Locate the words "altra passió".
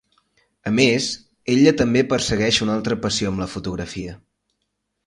2.81-3.31